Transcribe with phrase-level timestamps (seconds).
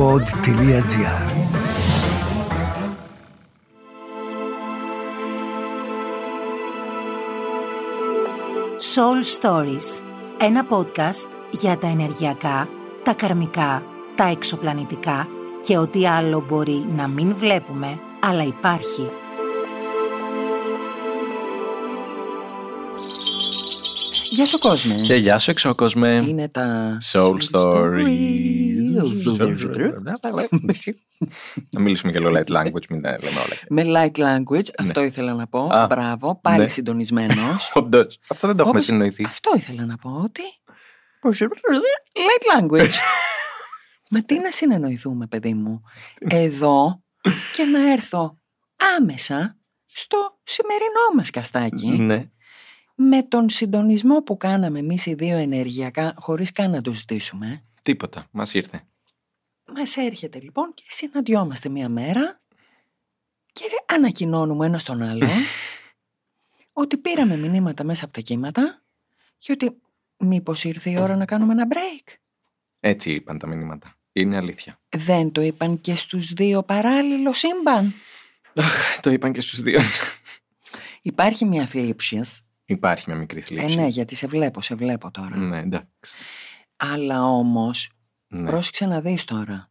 [0.00, 1.30] pod.gr
[8.94, 10.02] Soul Stories
[10.38, 12.68] Ένα podcast για τα ενεργειακά,
[13.04, 13.82] τα καρμικά,
[14.14, 15.28] τα εξωπλανητικά
[15.64, 19.10] και ό,τι άλλο μπορεί να μην βλέπουμε, αλλά υπάρχει.
[24.30, 24.94] Γεια σου κόσμε.
[24.94, 26.24] Και γεια σου εξωκόσμε.
[26.28, 28.69] Είναι τα Soul Stories.
[31.70, 33.56] Να μιλήσουμε και λίγο light language, μην τα λέμε όλα.
[33.68, 35.66] Με light language, αυτό ήθελα να πω.
[35.74, 36.66] Α, Μπράβο, πάλι ναι.
[36.68, 37.70] συντονισμένος.
[37.74, 39.24] Όντως, αυτό δεν το έχουμε Όπως- συνοηθεί.
[39.24, 40.42] Αυτό ήθελα να πω, ότι...
[42.14, 42.90] Light language.
[44.10, 45.82] Μα τι να συνεννοηθούμε, παιδί μου;
[46.18, 47.02] Εδώ
[47.52, 48.38] και να έρθω
[48.98, 52.30] άμεσα στο σημερινό μας καστάκι Ναι.
[52.94, 57.64] με τον συντονισμό που κάναμε εμείς οι δύο ενεργειακά χωρίς καν να το ζητήσουμε.
[57.82, 58.26] Τίποτα.
[58.30, 58.80] Μας ήρθε.
[59.76, 62.40] Μας έρχεται λοιπόν και συναντιόμαστε μία μέρα
[63.52, 65.26] και ρε, ανακοινώνουμε ένα στον άλλο
[66.82, 68.82] ότι πήραμε μηνύματα μέσα από τα κύματα
[69.38, 69.76] και ότι
[70.16, 72.12] μήπως ήρθε η ώρα να κάνουμε ένα break.
[72.80, 73.94] Έτσι είπαν τα μηνύματα.
[74.12, 74.80] Είναι αλήθεια.
[74.88, 77.92] Δεν το είπαν και στους δύο παράλληλο σύμπαν.
[78.54, 79.80] Αχ, το είπαν και στους δύο.
[81.02, 82.40] Υπάρχει μια θλίψης.
[82.64, 83.76] Υπάρχει μια μικρή Ε, θλίψης.
[83.76, 85.36] ναι, γιατί σε βλέπω, σε βλέπω τώρα.
[85.36, 86.16] Ναι, εντάξει.
[86.76, 87.90] Αλλά όμως,
[88.28, 88.50] Ναι.
[88.50, 89.69] πρόσεξε να δεις τώρα.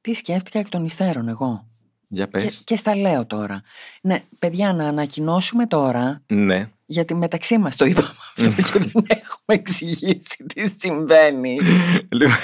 [0.00, 1.64] Τι σκέφτηκα εκ των υστέρων εγώ.
[2.08, 2.62] Για Και, πες.
[2.64, 3.62] και στα λέω τώρα.
[4.02, 6.68] Ναι, παιδιά, να ανακοινώσουμε τώρα Ναι.
[6.86, 8.06] Γιατί μεταξύ μας το είπαμε
[8.36, 11.58] αυτό και δεν έχουμε εξηγήσει τι συμβαίνει.
[12.12, 12.36] Λοιπόν-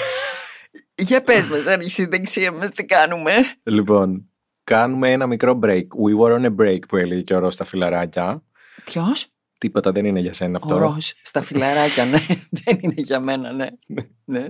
[0.95, 3.31] Για πες μας, άρχισε η δεξία μας, τι κάνουμε.
[3.63, 4.29] Λοιπόν,
[4.63, 5.81] κάνουμε ένα μικρό break.
[5.81, 8.43] We were on a break που έλεγε και ο Ρος στα φιλαράκια.
[8.83, 10.75] Ποιος; Τίποτα δεν είναι για σένα αυτό.
[10.75, 12.17] Ο Ρος, στα φιλαράκια, ναι.
[12.63, 13.67] δεν είναι για μένα, ναι.
[14.25, 14.47] ναι.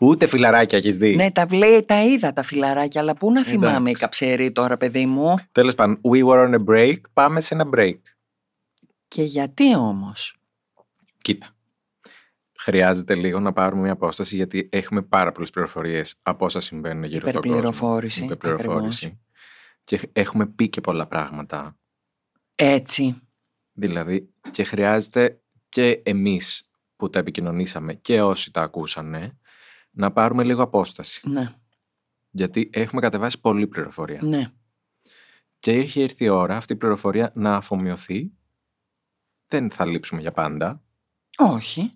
[0.00, 1.14] Ούτε φιλαράκια έχεις δει.
[1.14, 4.02] ναι, τα βλέπει, τα είδα τα φιλαράκια, αλλά πού να θυμάμαι η Εντάξει.
[4.02, 6.96] καψερή τώρα, παιδί μου; Τέλος πάντων, we were on a break.
[7.12, 7.98] Πάμε σε ένα break.
[9.08, 10.36] Και γιατί όμως;
[11.22, 11.48] Κοίτα.
[12.58, 17.28] Χρειάζεται λίγο να πάρουμε μια απόσταση γιατί έχουμε πάρα πολλές πληροφορίες από όσα συμβαίνουν γύρω
[17.28, 17.56] στον κόσμο.
[17.56, 19.20] Υπερπληροφόρηση, Υπερπληροφόρηση.
[19.84, 21.76] Και έχουμε πει και πολλά πράγματα.
[22.54, 23.22] Έτσι.
[23.74, 29.38] Δηλαδή, και χρειάζεται και εμείς που τα επικοινωνήσαμε και όσοι τα ακούσανε
[29.90, 31.28] να πάρουμε λίγο απόσταση.
[31.28, 31.54] Ναι,
[32.30, 34.20] Γιατί έχουμε κατεβάσει πολλή πληροφορία.
[34.22, 34.46] ναι.
[35.58, 38.32] Και έχει έρθει η ώρα αυτή η πληροφορία να αφομοιωθεί.
[39.48, 40.82] Δεν θα λείψουμε για πάντα.
[41.38, 41.90] Όχι.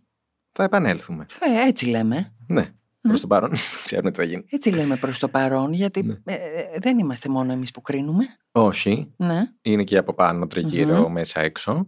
[0.53, 1.27] Θα επανέλθουμε.
[1.29, 2.35] Θα, έτσι λέμε.
[2.47, 2.75] Ναι,
[3.09, 3.51] προς το παρόν.
[3.85, 4.45] Ξέρουμε τι θα γίνει.
[4.51, 6.15] Έτσι λέμε προς το παρόν, γιατί Ναι.
[6.25, 8.25] ε, ε, δεν είμαστε μόνο εμείς που κρίνουμε.
[8.53, 9.53] Όχι, Ναι.
[9.63, 11.13] είναι και από πάνω, τριγύρω, Μμμ.
[11.13, 11.87] μέσα έξω.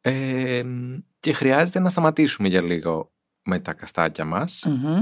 [0.00, 0.62] Ε,
[1.20, 3.12] και χρειάζεται να σταματήσουμε για λίγο
[3.42, 5.00] με τα καστάκια μας Μμμ.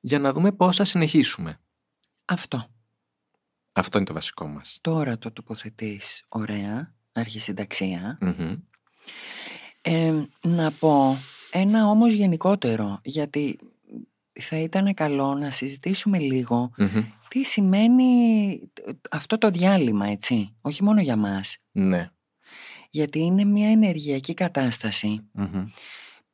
[0.00, 1.60] για να δούμε πώς θα συνεχίσουμε.
[2.24, 2.66] Αυτό.
[3.72, 4.78] Αυτό είναι το βασικό μας.
[4.80, 8.18] Τώρα το τοποθετείς ωραία, αρχισυνταξία.
[8.20, 8.54] Μμμ.
[9.82, 11.16] Ε, να πω
[11.52, 13.58] ένα όμως γενικότερο, γιατί
[14.40, 17.04] θα ήταν καλό να συζητήσουμε λίγο Μμμ.
[17.28, 18.60] τι σημαίνει
[19.10, 20.56] αυτό το διάλειμμα, έτσι.
[20.60, 21.58] Όχι μόνο για μας.
[21.72, 22.10] Ναι.
[22.90, 25.66] Γιατί είναι μια ενεργειακή κατάσταση Μμμ.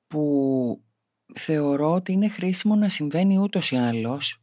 [0.07, 0.83] που
[1.35, 4.39] θεωρώ ότι είναι χρήσιμο να συμβαίνει ούτως ή άλλως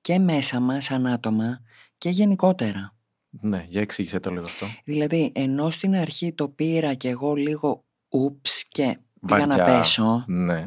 [0.00, 1.60] και μέσα μας σαν άτομα
[1.98, 2.94] και γενικότερα.
[3.30, 4.66] Ναι, για εξήγησε το λίγο αυτό.
[4.84, 9.64] Δηλαδή, ενώ στην αρχή το πήρα και εγώ λίγο ούψ και πήγα να Βαριά.
[9.64, 10.66] πέσω, Ναι.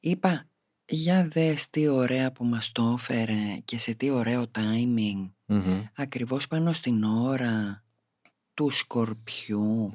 [0.00, 0.47] είπα
[0.88, 5.84] για δες τι ωραία που μας το έφερε και σε τι ωραίο timing, Μμμ.
[5.94, 7.84] ακριβώς πάνω στην ώρα
[8.54, 9.92] του σκορπιού,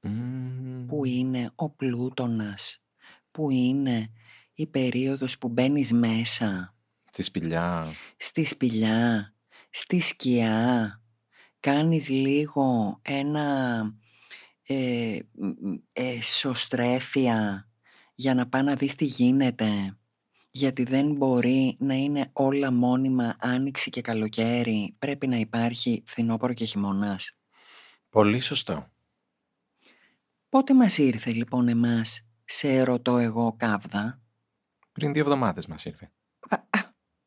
[0.00, 0.86] Μμμ.
[0.86, 2.82] που είναι ο πλούτονας,
[3.30, 4.10] που είναι
[4.54, 6.74] η περίοδος που μπαίνεις μέσα,
[7.10, 7.92] Στη σπηλιά.
[8.16, 9.34] στη σπηλιά,
[9.70, 11.00] στη σκιά,
[11.60, 13.80] κάνεις λίγο ένα
[14.68, 17.68] ε, μ, μ, εσωστρέφεια
[18.14, 19.96] για να πάει να δεις τι γίνεται.
[20.56, 24.94] Γιατί δεν μπορεί να είναι όλα μόνιμα άνοιξη και καλοκαίρι.
[24.98, 27.32] Πρέπει να υπάρχει φθινόπωρο και χειμωνάς.
[28.08, 28.88] Πολύ σωστό.
[30.48, 34.20] Πότε μας ήρθε λοιπόν εμάς, σε ρωτώ εγώ κάβδα.
[34.92, 36.12] Πριν δύο εβδομάδες μας ήρθε.
[36.48, 36.80] Α, α,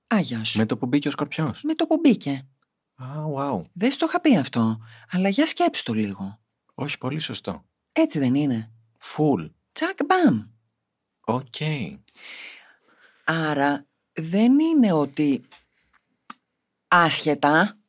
[0.07, 0.57] Α, γεια σου.
[0.57, 1.63] Με το που μπήκε ο Σκορπιός.
[1.63, 2.47] Με το που μπήκε.
[2.95, 3.05] Α,
[3.35, 3.61] wow.
[3.73, 6.39] Δεν στο είχα πει αυτό, αλλά για σκέψου το λίγο.
[6.73, 7.65] Όχι, πολύ σωστό.
[7.91, 9.45] Έτσι δεν είναι; Φουλ.
[9.71, 10.43] Τσακ μπαμ.
[11.25, 11.55] Οκ.
[13.31, 15.43] Άρα δεν είναι ότι
[16.87, 17.79] άσχετα,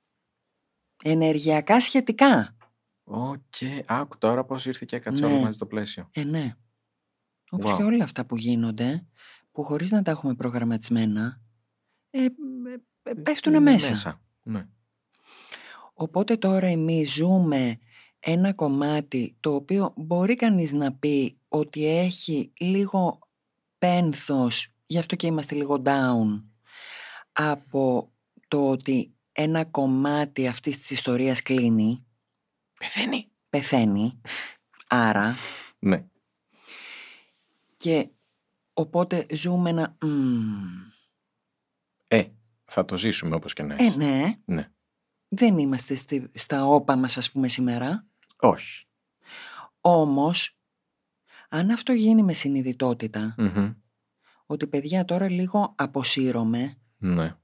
[1.03, 2.57] ενεργειακά σχετικά.
[3.05, 3.55] Οκ.
[3.87, 5.33] Άκου τώρα πώς ήρθε και έκατσε Ναι.
[5.33, 6.09] όλο μαζί στο πλαίσιο.
[6.13, 6.55] Ε, ναι.
[7.51, 7.77] Όπως Wow.
[7.77, 9.07] και όλα αυτά που γίνονται,
[9.53, 11.41] που χωρίς να τα έχουμε προγραμματισμένα,
[12.11, 12.25] ε,
[13.03, 14.23] ε, πέφτουνε Είναι μέσα.
[14.43, 14.67] Ναι.
[15.95, 17.79] Οπότε τώρα εμείς ζούμε
[18.19, 23.19] ένα κομμάτι το οποίο μπορεί κανείς να πει ότι έχει λίγο
[23.79, 26.43] πένθος, γι' αυτό και είμαστε λίγο down,
[27.33, 28.13] από
[28.49, 32.07] το ότι ένα κομμάτι αυτής της ιστορίας κλείνει,
[32.79, 33.29] Πεθαίνει.
[33.51, 34.21] πεθαίνει,
[34.89, 35.35] άρα
[35.79, 36.05] Ναι.
[37.77, 38.09] και
[38.73, 40.89] οπότε ζούμε ένα «μμμ».
[42.09, 42.25] Ε,
[42.65, 43.97] θα το ζήσουμε όπως και να Ε, έχει.
[43.97, 44.71] ναι, Ναι.
[45.29, 48.07] δεν είμαστε στη- στα όπα μας ας πούμε σήμερα.
[48.41, 48.87] Όχι.
[49.81, 50.57] Όμως,
[51.49, 53.73] αν αυτό γίνει με συνειδητότητα, Μμμ.
[54.51, 57.37] Ότι παιδιά τώρα λίγο αποσύρωμαι, Ναι.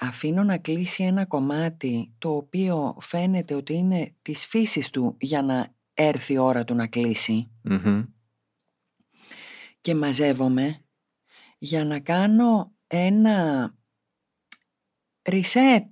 [0.00, 5.74] αφήνω να κλείσει ένα κομμάτι το οποίο φαίνεται ότι είναι της φύσης του για να
[5.94, 8.04] έρθει η ώρα του να κλείσει Μμμ.
[9.80, 10.84] και μαζεύομαι
[11.58, 13.70] για να κάνω ένα
[15.22, 15.86] reset.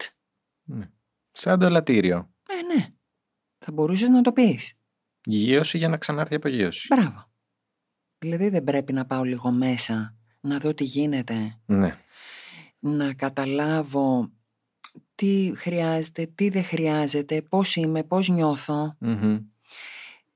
[0.65, 0.91] Ναι.
[1.33, 2.33] Σαν το ελαττήριο.
[2.49, 2.87] Ε, ναι.
[3.59, 4.75] Θα μπορούσες να το πεις.
[5.25, 6.87] Γύρωση για να ξανάρθει η απογείωση.
[6.95, 7.25] Μπράβο.
[8.19, 11.97] Δηλαδή δεν πρέπει να πάω λίγο μέσα να δω τι γίνεται, Ναι.
[12.79, 14.31] να καταλάβω
[15.15, 18.97] τι χρειάζεται, τι δεν χρειάζεται, πώς είμαι, πώς νιώθω.
[18.99, 19.39] Μμμ.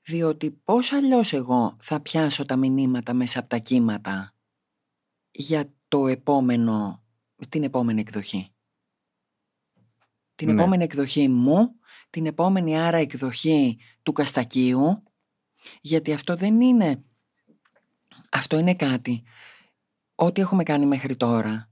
[0.03, 4.35] Διότι πώς αλλιώς εγώ θα πιάσω τα μηνύματα μέσα από τα κύματα
[5.31, 7.03] για το επόμενο,
[7.49, 8.49] την επόμενη εκδοχή.
[10.35, 10.61] Την Ναι.
[10.61, 11.75] επόμενη εκδοχή μου,
[12.11, 15.03] την επόμενη άρα εκδοχή του Καστακίου,
[15.81, 17.03] γιατί αυτό δεν είναι,
[18.31, 19.23] αυτό είναι κάτι,
[20.23, 21.69] ό,τι έχουμε κάνει μέχρι τώρα,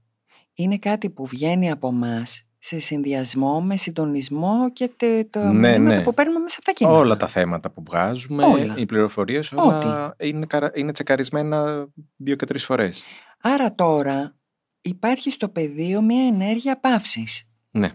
[0.53, 5.95] είναι κάτι που βγαίνει από μας σε συνδυασμό με συντονισμό και τε, τα Ναι, μηνύματα
[5.97, 6.03] ναι.
[6.03, 6.97] που παίρνουμε μέσα από τα κύματα.
[6.97, 8.75] Όλα τα θέματα που βγάζουμε, Όλα.
[8.77, 10.71] οι πληροφορίες όλα είναι, καρα...
[10.73, 13.03] είναι τσεκαρισμένα δύο και τρεις φορές.
[13.41, 14.35] Άρα τώρα
[14.81, 17.49] υπάρχει στο πεδίο μια ενέργεια παύσης.
[17.71, 17.91] Ναι.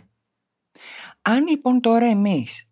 [1.22, 2.68] Αν λοιπόν τώρα εμείς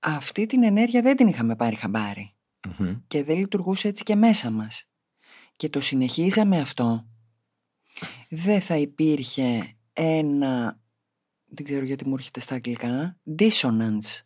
[0.00, 2.34] αυτή την ενέργεια δεν την είχαμε πάρει χαμπάρι
[2.78, 2.96] Μμμ.
[3.06, 4.88] και δεν λειτουργούσε έτσι και μέσα μας
[5.56, 7.06] και το συνεχίζαμε αυτό,
[8.28, 10.80] δεν θα υπήρχε ένα,
[11.44, 14.20] δεν ξέρω γιατί μου έρχεται στα αγγλικά, dissonance.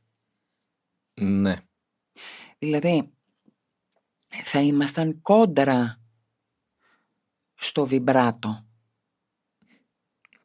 [1.15, 1.57] Ναι.
[2.59, 3.13] Δηλαδή,
[4.29, 6.01] θα ήμασταν κόντρα
[7.55, 8.67] στο βιμπράτο.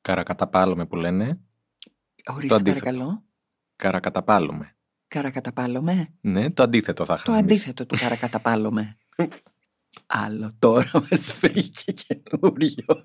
[0.02, 1.40] Καρακαταπάλωμε που λένε.
[2.26, 2.84] Ορίστε αντίθετο.
[2.86, 3.24] παρακαλώ.
[3.76, 4.76] Καρακαταπάλωμε.
[5.08, 6.14] Καρακαταπάλωμε.
[6.22, 7.52] Ναι, το αντίθετο θα Το είχαμε εμείς.
[7.52, 8.98] αντίθετο του καρακαταπάλωμε.
[10.06, 13.04] Άλλο τώρα μας βρήκε καινούριο.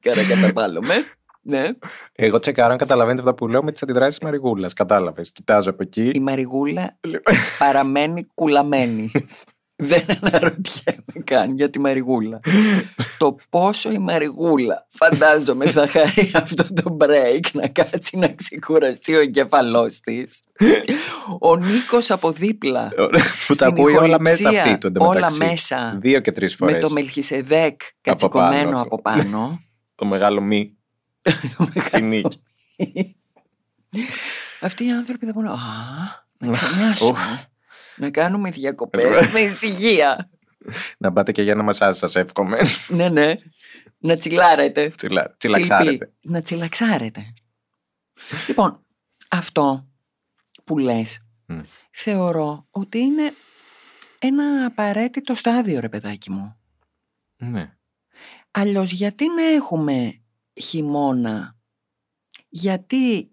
[0.00, 0.94] Καρακαταπάλωμε.
[1.42, 1.68] Ναι.
[2.12, 4.72] Εγώ τσεκάρω αν καταλαβαίνετε αυτά που λέω με τις αντιδράσεις της Μαριγούλας.
[4.72, 5.32] Κατάλαβες.
[5.32, 6.10] Κοιτάζω από εκεί.
[6.14, 9.10] Η Μαριγούλα Λοιπόν, παραμένει κουλαμένη.
[9.80, 12.40] Δεν αναρωτιέμαι καν για τη Μαριγούλα.
[13.18, 19.20] το πόσο η Μαριγούλα φαντάζομαι θα χαρεί αυτό το break να κάτσει να ξεκουραστεί ο
[19.20, 20.40] εγκεφαλός της.
[21.40, 22.90] Ο Νίκος από δίπλα.
[22.98, 25.38] Ωραία, Που τα στην ακούει όλα μέσα ηχοληψία, αυτή του Όλα εντωμεταξύ.
[25.44, 25.98] μέσα.
[26.00, 26.74] Δύο και τρεις φορές.
[26.74, 28.80] Με το Μελχισεδέκ κατσικωμένο πάνω.
[28.80, 29.60] από πάνω.
[29.94, 30.76] Το μεγάλο μη
[31.76, 32.40] στη νίκη.
[34.60, 35.50] Αυτοί οι άνθρωποι δεν μπορούν.
[35.50, 35.56] Α,
[36.38, 37.18] να ξενιάσουμε.
[37.98, 38.04] Ουφ.
[38.04, 40.30] να κάνουμε διακοπές με ησυχία.
[40.98, 42.60] Να πάτε και για ένα μασάζ σας εύχομαι.
[42.88, 43.34] ναι, ναι.
[43.98, 44.88] Να τσιλάρετε.
[44.96, 45.90] Τσιλα- Τσιλαξάρετε.
[45.96, 46.12] Τσιλπί.
[46.20, 47.34] Να τσιλαξάρετε.
[48.48, 48.84] λοιπόν,
[49.28, 49.88] αυτό
[50.64, 51.60] που λες Ναι.
[51.92, 53.32] θεωρώ ότι είναι
[54.18, 56.56] ένα απαραίτητο στάδιο ρε παιδάκι μου.
[57.36, 57.72] Ναι.
[58.50, 60.22] Αλλιώς γιατί να έχουμε
[60.60, 61.56] χειμώνα,
[62.48, 63.32] γιατί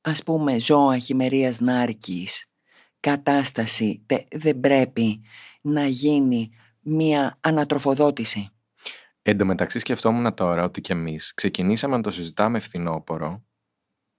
[0.00, 2.46] ας πούμε ζώα χειμερίας νάρκης,
[3.08, 5.20] κατάσταση τε- δεν πρέπει
[5.60, 8.48] να γίνει μία ανατροφοδότηση.
[9.22, 13.44] Εν τω μεταξύ σκεφτόμουν τώρα ότι κι εμείς ξεκινήσαμε να το συζητάμε φθινόπωρο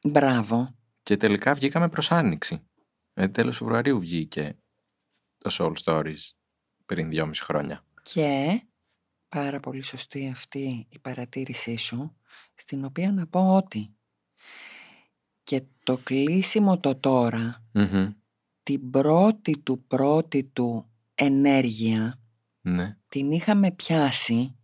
[0.04, 0.76] Μπράβο.
[1.04, 2.68] και τελικά βγήκαμε προς άνοιξη.
[3.14, 4.58] Ε, τέλος Φεβρουαρίου βγήκε
[5.38, 6.30] το Soul Stories
[6.86, 7.86] πριν δυόμιση χρόνια.
[8.02, 8.62] Και
[9.30, 12.16] πάρα πολύ σωστή αυτή η παρατήρησή σου,
[12.56, 13.96] στην οποία να πω ότι
[15.44, 18.14] και το κλείσιμο το τώρα, Μμμ.
[18.66, 22.20] Την πρώτη του πρώτη του ενέργεια,
[22.62, 24.56] Ναι, την είχαμε πιάσει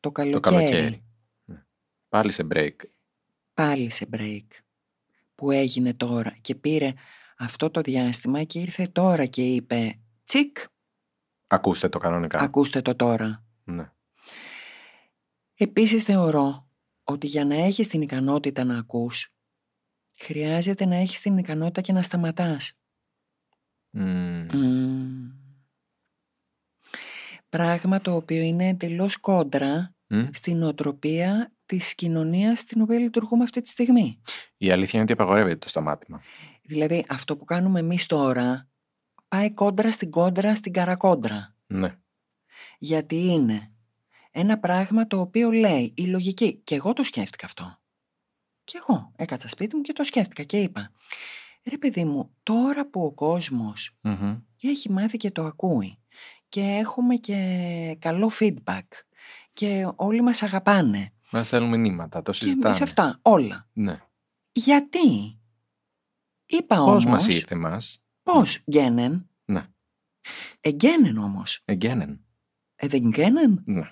[0.00, 0.40] το το καλοκαίρι.
[0.56, 1.04] καλοκαίρι.
[1.44, 1.64] Ναι.
[2.08, 2.74] Πάλι σε break.
[3.54, 4.46] Πάλι σε break
[5.34, 6.92] που έγινε τώρα και πήρε
[7.36, 10.58] αυτό το διάστημα και ήρθε τώρα και είπε τσικ,
[11.46, 12.38] Ακούστε το κανονικά.
[12.38, 13.44] ακούστε το τώρα.
[13.64, 13.92] Ναι.
[15.54, 16.68] Επίσης θεωρώ
[17.04, 19.34] ότι για να έχεις την ικανότητα να ακούς,
[20.18, 22.72] χρειάζεται να έχεις την ικανότητα και να σταματάς.
[23.90, 24.46] Μμμ.
[24.52, 25.30] Μμμ.
[27.48, 30.26] Πράγμα το οποίο είναι εντελώς κόντρα Μμ.
[30.32, 34.20] στην οτροπία της κοινωνίας στην οποία λειτουργούμε αυτή τη στιγμή.
[34.56, 36.22] Η αλήθεια είναι ότι απαγορεύεται το σταμάτημα.
[36.62, 38.68] Δηλαδή αυτό που κάνουμε εμείς τώρα
[39.28, 41.54] πάει κόντρα στην κόντρα στην καρακόντρα.
[41.66, 41.96] Ναι.
[42.78, 43.72] Γιατί είναι
[44.30, 46.60] ένα πράγμα το οποίο λέει η λογική.
[46.64, 47.78] Και εγώ το σκέφτηκα αυτό.
[48.64, 50.92] Και εγώ έκατσα σπίτι μου και το σκέφτηκα και είπα
[51.62, 54.36] ρε παιδί μου τώρα που ο κόσμος Μμμ.
[54.62, 55.98] έχει μάθει και το ακούει
[56.48, 58.86] και έχουμε και καλό feedback
[59.52, 62.74] και όλοι μας αγαπάνε Μας στέλνουν μηνύματα, το και συζητάμε.
[62.74, 63.68] σε αυτά όλα.
[63.72, 64.00] Ναι.
[64.52, 65.34] Γιατί;
[66.46, 69.66] Είπα Πώς όμως μας ήρθε μας; πώς γένεν Ναι.
[70.60, 72.24] εγκαίνεν όμως Εγκαίνεν.
[72.74, 73.90] ε, δεν γκαίνεν Ναι.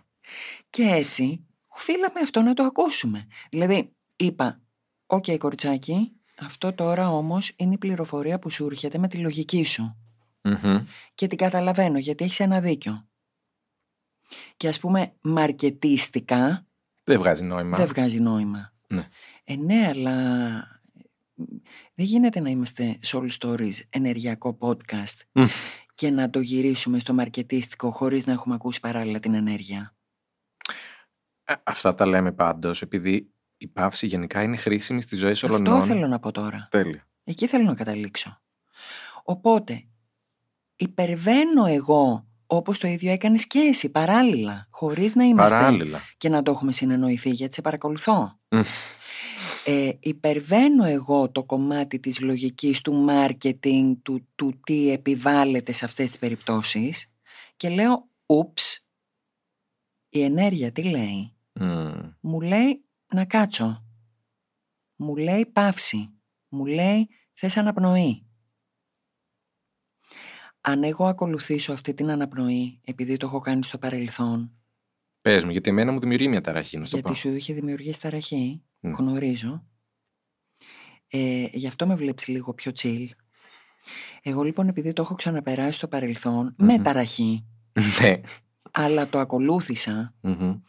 [0.70, 4.60] και έτσι οφείλαμε αυτό να το ακούσουμε δηλαδή είπα
[5.06, 9.96] οκ κοριτσάκι αυτό τώρα όμως είναι η πληροφορία που σου έρχεται με τη λογική σου
[10.42, 10.84] Μμμ.
[11.14, 13.08] και την καταλαβαίνω γιατί έχεις ένα δίκιο
[14.56, 16.66] και ας πούμε μαρκετίστικα
[17.04, 17.76] Δεν βγάζει νόημα.
[17.76, 19.08] δεν βγάζει νόημα Ναι.
[19.44, 20.16] ε ναι αλλά
[21.94, 25.44] δεν γίνεται να είμαστε Soul Stories ενεργειακό podcast Μμ.
[25.94, 29.96] και να το γυρίσουμε στο μαρκετίστικο χωρίς να έχουμε ακούσει παράλληλα την ενέργεια.
[31.44, 35.82] Ε, Αυτά τα λέμε πάντως επειδή η παύση γενικά είναι χρήσιμη στη ζωή Αυτό όλων.
[35.82, 36.68] θέλω να πω τώρα.
[36.70, 37.08] Τέλεια.
[37.24, 38.40] Εκεί θέλω να καταλήξω.
[39.22, 39.84] Οπότε,
[40.76, 46.00] υπερβαίνω εγώ όπως το ίδιο έκανες και εσύ παράλληλα, χωρίς να είμαστε Παράλληλα.
[46.18, 48.38] και να το έχουμε συνεννοηθεί γιατί σε παρακολουθώ.
[48.48, 48.60] Μμ.
[49.64, 56.06] Ε, υπερβαίνω εγώ το κομμάτι της λογικής του marketing, του, του τι επιβάλλεται σε αυτές
[56.06, 57.12] τις περιπτώσεις
[57.56, 58.86] και λέω, ούψ,
[60.08, 61.32] η ενέργεια τι λέει.
[61.52, 61.90] Μμ.
[62.20, 63.84] Μου λέει να κάτσω.
[64.96, 66.10] Μου λέει παύση.
[66.48, 68.22] Μου λέει θες αναπνοή.
[70.60, 74.52] Αν εγώ ακολουθήσω αυτή την αναπνοή, επειδή το έχω κάνει στο παρελθόν,
[75.20, 77.18] Πες μου, γιατί εμένα μου δημιουργεί μια ταραχή, να σου το γιατί πω.
[77.18, 78.90] σου είχε δημιουργήσει ταραχή, Ναι.
[78.90, 79.66] γνωρίζω,
[81.08, 83.06] ε, γι' αυτό με βλέπεις λίγο πιο chill.
[84.22, 86.82] Εγώ λοιπόν επειδή το έχω ξαναπεράσει στο παρελθόν, με Μμμ.
[86.82, 87.46] ταραχή,
[88.02, 88.20] Ναι.
[88.70, 90.60] αλλά το ακολούθησα, Μμμ.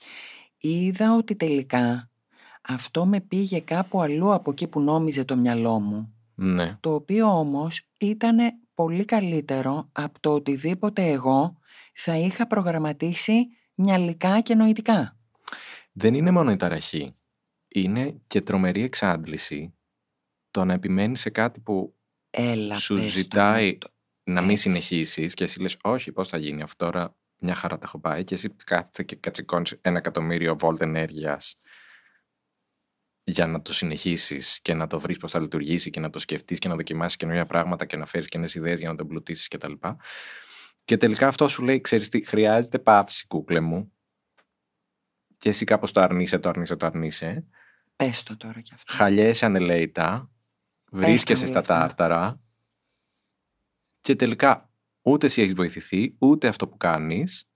[0.58, 2.12] είδα ότι τελικά
[2.62, 6.13] αυτό με πήγε κάπου αλλού από εκεί που νόμιζε το μυαλό μου.
[6.36, 6.78] Ναι.
[6.80, 8.38] Το οποίο όμως ήταν
[8.74, 11.58] πολύ καλύτερο από το οτιδήποτε εγώ
[11.94, 15.18] θα είχα προγραμματίσει μυαλικά και νοητικά.
[15.92, 17.16] Δεν είναι μόνο η ταραχή.
[17.68, 19.74] Είναι και τρομερή εξάντληση
[20.51, 21.96] το να επιμένεις σε κάτι που
[22.30, 23.88] Έλα σου πες το ζητάει μου το.
[24.24, 24.62] να μην Έτσι.
[24.62, 28.24] συνεχίσεις και εσύ λες όχι πώς θα γίνει αυτό τώρα μια χαρά τα έχω πάει
[28.24, 31.56] και εσύ κάθεται και κατσικώνεις ένα εκατομμύριο βόλτ ενέργειας
[33.29, 36.59] για να το συνεχίσεις και να το βρεις πώς θα λειτουργήσει και να το σκεφτείς
[36.59, 39.74] και να δοκιμάσεις καινούργια πράγματα και να φέρεις καινές ιδέες για να το εμπλουτίσεις κτλ.
[40.86, 43.91] Και τελικά αυτό σου λέει, ξέρεις τι, χρειάζεται πάυση κούκλε μου
[45.38, 47.45] και εσύ κάπως το αρνείσαι, το αρνείσαι, το αρνείσαι.
[47.95, 48.93] Πες το τώρα κι αυτό.
[48.93, 50.31] Χαλιέσαι ανελαίητα,
[50.91, 51.79] βρίσκεσαι όλα στα αυτά.
[51.79, 52.41] τάρταρα
[54.01, 54.69] και τελικά
[55.01, 57.50] ούτε εσύ έχεις βοηθηθεί, ούτε αυτό που κάνεις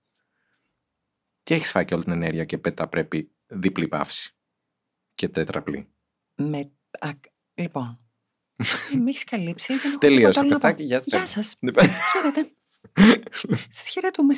[1.42, 4.33] και έχεις φάει και όλη την ενέργεια και πέτα πρέπει διπλή παύση
[5.14, 5.88] και τέτραπλή.
[6.34, 6.70] Με...
[6.98, 7.10] α,
[7.54, 7.98] Λοιπόν,
[9.02, 9.76] με έχεις καλύψει.
[9.76, 10.60] Δεν έχω Τελείωσε, τίποτα άλλο να πω.
[10.60, 11.06] παιδάκι, γεια σας.
[11.12, 11.56] Γεια σας.
[11.58, 11.72] Ναι.
[12.12, 12.52] Χαίρετε.
[13.70, 14.34] Σας χαιρετούμε.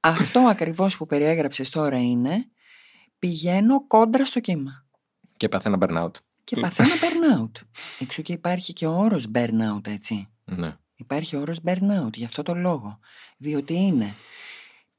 [0.00, 2.48] Αυτό ακριβώς που περιέγραψες τώρα είναι
[3.18, 4.86] πηγαίνω κόντρα στο κύμα.
[5.36, 6.10] και πάθαινα burnout.
[6.44, 7.50] Και παθαίνω burnout.
[7.98, 10.28] Εξού και υπάρχει και ο όρος burnout, έτσι.
[10.44, 10.76] Ναι.
[10.94, 12.98] Υπάρχει ο όρος burnout γι' αυτό το λόγο.
[13.38, 14.14] Διότι είναι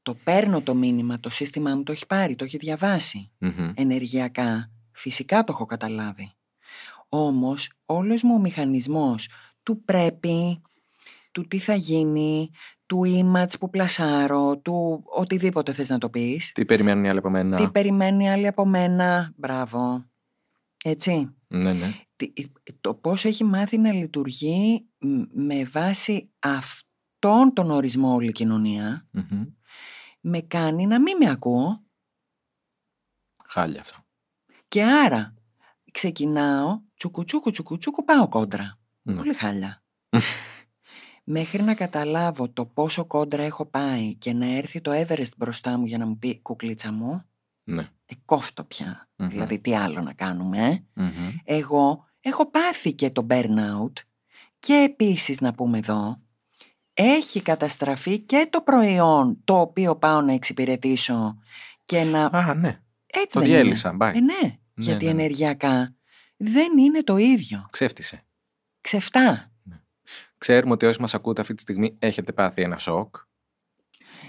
[0.02, 3.32] το παίρνω το μήνυμα, το σύστημά μου το έχει πάρει, το έχει διαβάσει.
[3.38, 3.72] Μμμ.
[3.74, 4.70] Ενεργειακά,
[5.00, 6.32] φυσικά το έχω καταλάβει.
[7.08, 9.28] Όμως όλος μου ο μηχανισμός
[9.62, 10.62] του πρέπει,
[11.32, 12.50] του τι θα γίνει,
[12.86, 16.52] του image που πλασάρω, του οτιδήποτε θες να το πεις.
[16.52, 17.56] Τι περιμένουν οι άλλοι από μένα.
[17.56, 20.04] Τι περιμένει άλλη από μένα, μπράβο.
[20.84, 21.34] Έτσι.
[21.48, 21.94] Ναι, ναι.
[22.16, 22.32] Τι-
[22.80, 29.08] Το πώς έχει μάθει να λειτουργεί μ, με βάση αυτόν τον ορισμό όλη η κοινωνία,
[29.10, 29.44] Μμμ.
[30.20, 31.84] με κάνει να μην με ακούω
[33.46, 33.99] Χάλια αυτό.
[34.70, 35.34] Και άρα
[35.92, 38.78] ξεκινάω τσουκουτσούκου τσουκουτσούκου πάω κόντρα.
[39.02, 39.14] Ναι.
[39.16, 39.82] Πολύ χάλια.
[41.24, 45.84] Μέχρι να καταλάβω το πόσο κόντρα έχω πάει και να έρθει το Everest μπροστά μου
[45.86, 47.22] για να μου πει κουκλίτσα μου,
[47.64, 47.82] Ναι.
[48.06, 49.08] ε, κόφτω πια.
[49.16, 49.28] Μμμ.
[49.28, 50.66] Δηλαδή τι άλλο να κάνουμε.
[50.66, 51.28] ε; Μμμ.
[51.44, 53.92] Εγώ έχω πάθει και το burnout
[54.58, 56.20] και επίσης να πούμε εδώ
[56.94, 61.38] έχει καταστραφεί και το προϊόν το οποίο πάω να εξυπηρετήσω
[61.84, 62.24] και να...
[62.24, 62.80] Α, ναι.
[63.06, 63.88] Έτσι Το δεν διέλυσα.
[63.88, 63.96] είναι.
[63.96, 64.16] Μπάει.
[64.16, 65.22] Ε, ναι, γιατί ναι, ναι.
[65.22, 65.94] ενεργειακά
[66.36, 67.66] δεν είναι το ίδιο.
[67.70, 68.24] Ξέφτισε.
[68.80, 69.52] Ξεφτά.
[70.38, 73.16] Ξέρουμε ότι όσοι μας ακούτε αυτή τη στιγμή έχετε πάθει ένα σοκ.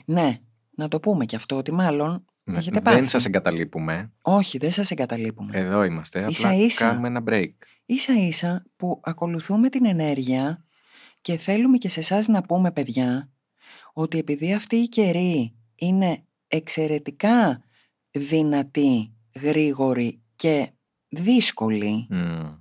[0.06, 0.38] Ναι,
[0.76, 3.08] να το πούμε και αυτό ότι μάλλον Ναι, Έχετε Δεν πάθει.
[3.08, 4.12] σας εγκαταλείπουμε.
[4.22, 5.58] Όχι, δεν σας εγκαταλείπουμε.
[5.58, 6.20] Εδώ είμαστε.
[6.20, 6.88] Απλά Ίσα ίσα.
[6.88, 7.52] κάνουμε ένα break.
[7.86, 10.66] Ίσα ίσα που ακολουθούμε την ενέργεια
[11.22, 13.32] και θέλουμε και σε εσάς να πούμε παιδιά
[13.94, 17.64] ότι επειδή αυτή η καιρή είναι εξαιρετικά
[18.12, 20.72] δυνατή, γρήγορη και
[21.10, 22.54] δύσκολη, Μμ.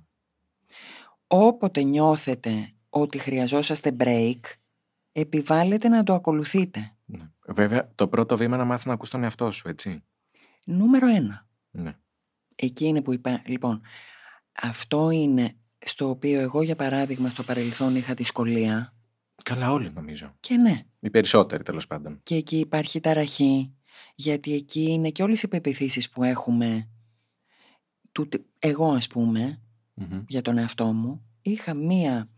[1.27, 4.39] όποτε νιώθετε ότι χρειαζόσαστε break,
[5.11, 6.95] επιβάλλετε να το ακολουθείτε.
[7.05, 7.29] Ναι.
[7.47, 10.03] Βέβαια, το πρώτο βήμα είναι να μάθεις να ακούς τον εαυτό σου, έτσι.
[10.63, 11.47] Νούμερο ένα.
[11.71, 11.93] Ναι.
[12.55, 13.81] Εκεί είναι που είπα, λοιπόν,
[14.51, 18.93] αυτό είναι στο οποίο εγώ για παράδειγμα στο παρελθόν είχα δυσκολία
[19.43, 20.35] Καλά όλοι νομίζω.
[20.39, 22.19] και ναι, Οι περισσότεροι τέλος πάντων.
[22.23, 23.73] και εκεί υπάρχει ταραχή
[24.15, 26.89] γιατί εκεί είναι και όλες οι πεπιθήσεις που έχουμε
[28.11, 29.61] του, τι- εγώ ας πούμε
[29.93, 30.23] Μμμ.
[30.27, 32.29] για τον εαυτό μου είχα μία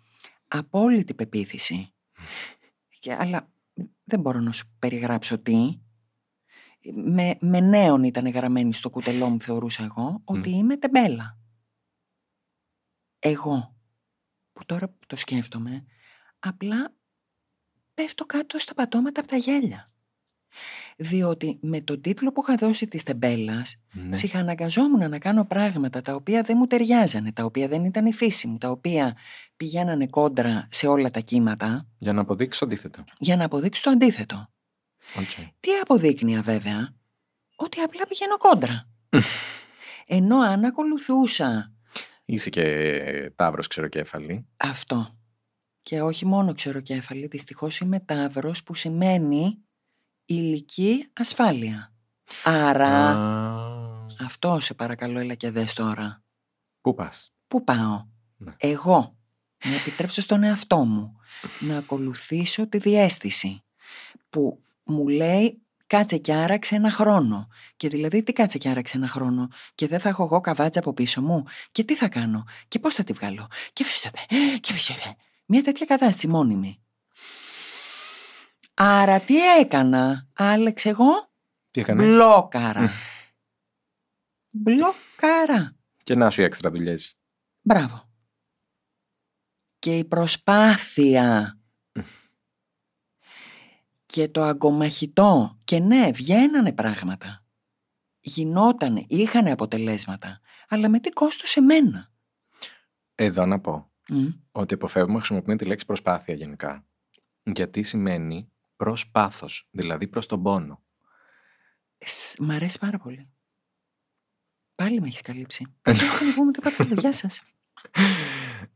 [0.47, 1.93] απόλυτη πεποίθηση.
[2.99, 3.51] Και, αλλά
[4.03, 5.79] δεν μπορώ να σου περιγράψω τι.
[6.93, 11.37] Με, με νέον ήταν γραμμένη στο κουτελό μου θεωρούσα εγώ ότι είμαι τεμπέλα.
[13.19, 13.75] Εγώ
[14.53, 15.85] που τώρα που το σκέφτομαι
[16.39, 16.95] απλά
[17.93, 19.91] πέφτω κάτω στα πατώματα από τα γέλια
[20.97, 24.15] διότι με τον τίτλο που είχα δώσει της τεμπέλας Ναι.
[24.15, 28.47] ψυχαναγκαζόμουν να κάνω πράγματα τα οποία δεν μου ταιριάζανε, τα οποία δεν ήταν η φύση
[28.47, 29.17] μου, τα οποία
[29.57, 33.03] πηγαίνανε κόντρα σε όλα τα κύματα Για να αποδείξεις το αντίθετο.
[33.19, 34.47] για να αποδείξω το αντίθετο.
[35.15, 35.45] Οκ.
[35.59, 36.95] Τι αποδείκνυα βέβαια,
[37.55, 38.89] ότι απλά πηγαίνω κόντρα.
[40.05, 41.67] Ενώ αν ακολουθούσα
[42.25, 44.47] Είσαι και ταύρος ξεροκέφαλη.
[44.57, 45.17] αυτό
[45.81, 49.57] και όχι μόνο ξεροκέφαλη, δυστυχώς είμαι ταύρος που σημαίνει
[50.25, 51.93] υλική ασφάλεια.
[52.43, 56.23] Άρα, Α, αυτό σε παρακαλώ έλα και δες τώρα.
[56.81, 58.05] Πού πας; Πού πάω;
[58.37, 58.53] Ναι.
[58.57, 59.17] Εγώ
[59.63, 61.17] να επιτρέψω στον εαυτό μου
[61.59, 63.63] να ακολουθήσω τη διέστηση
[64.29, 67.47] που μου λέει κάτσε και άραξε ένα χρόνο.
[67.77, 70.93] Και δηλαδή τι κάτσε και άραξε ένα χρόνο και δεν θα έχω εγώ καβάτσα από
[70.93, 74.09] πίσω μου και τι θα κάνω και πώς θα τη βγάλω και φυσικά
[74.59, 75.15] και φυσικά.
[75.45, 76.82] Μια τέτοια κατάσταση μόνιμη.
[78.73, 81.31] Άρα τι έκανα, Άλεξ εγώ,
[81.71, 82.89] Τι έκανες; μπλόκαρα.
[84.49, 85.75] Μπλόκαρα.
[86.03, 87.17] Και να σου οι έξτρα δουλειές.
[87.61, 88.09] Μπράβο.
[89.79, 91.57] Και η προσπάθεια
[94.05, 97.45] και το αγκομαχητό και ναι, βγαίνανε πράγματα.
[98.19, 100.39] Γινότανε, είχανε αποτελέσματα.
[100.67, 102.11] Αλλά με τι κόστος εμένα;
[103.15, 104.27] Εδώ να πω Μμ.
[104.51, 106.85] ότι αποφεύγουμε να χρησιμοποιούμε τη λέξη προσπάθεια γενικά.
[107.43, 110.83] Γιατί σημαίνει προς πάθος, δηλαδή προς τον πόνο.
[111.97, 113.29] Σ- Μ' αρέσει πάρα πολύ.
[114.75, 115.75] Πάλι με έχεις καλύψει.
[115.81, 116.93] Δεν έχω να πούμε τίποτα άλλο.
[116.99, 117.41] Γεια σας.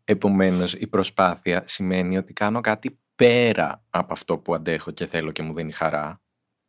[0.03, 5.41] Επομένως, η προσπάθεια σημαίνει ότι κάνω κάτι πέρα από αυτό που αντέχω και θέλω και
[5.43, 6.21] μου δίνει χαρά.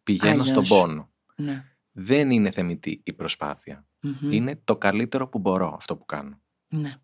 [0.03, 0.75] Πηγαίνω Α, γεια στον σου.
[0.75, 1.11] πόνο.
[1.37, 1.65] Ναι.
[1.93, 3.87] Δεν είναι θεμητή η προσπάθεια.
[4.01, 4.33] Μμμ.
[4.33, 6.41] Είναι το καλύτερο που μπορώ αυτό που κάνω.
[6.69, 6.95] Ναι.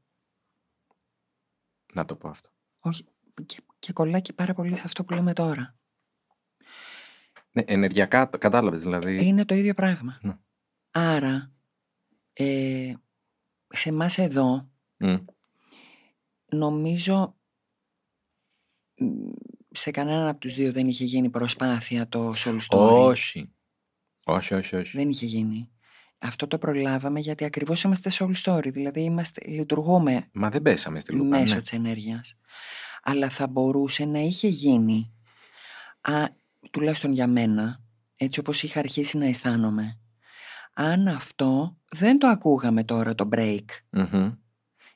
[1.95, 2.51] Να το πω αυτό.
[2.79, 3.05] Όχι.
[3.47, 5.77] Και, και κολλάει και πάρα πολύ σε αυτό που λέμε τώρα.
[7.55, 9.27] Ναι, ενεργειακά το κατάλαβες δηλαδή.
[9.27, 10.19] Είναι το ίδιο πράγμα.
[10.23, 10.37] Ναι.
[10.90, 11.53] Άρα,
[12.33, 12.93] ε,
[13.69, 15.17] σε εμάς εδώ, Μμ.
[16.47, 17.37] νομίζω
[18.97, 19.07] μ,
[19.71, 23.07] σε κανέναν από τους δύο δεν είχε γίνει προσπάθεια το soul story.
[23.07, 23.53] Όχι.
[24.25, 24.97] Όχι, όχι, όχι.
[24.97, 25.69] Δεν είχε γίνει.
[26.19, 31.12] Αυτό το προλάβαμε γιατί ακριβώς είμαστε soul story, δηλαδή είμαστε, λειτουργούμε Μα δεν πέσαμε στη
[31.12, 31.38] λούπα.
[31.38, 31.61] μέσω ναι.
[31.61, 32.37] της ενέργειας.
[33.03, 35.12] Αλλά θα μπορούσε να είχε γίνει,
[36.01, 36.25] α,
[36.75, 37.81] τουλάχιστον για μένα,
[38.17, 39.99] έτσι όπως είχα αρχίσει να αισθάνομαι,
[40.75, 44.33] αν αυτό δεν το ακούγαμε τώρα το break Μμμ.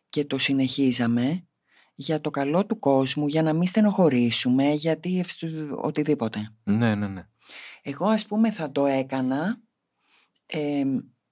[0.08, 1.46] και το συνεχίζαμε
[1.94, 6.54] για το καλό του κόσμου, για να μην στενοχωρήσουμε, γιατί ευστου- οτιδήποτε.
[6.64, 7.26] Ναι, ναι, ναι.
[7.82, 9.60] Εγώ ας πούμε θα το έκανα
[10.46, 10.84] ε,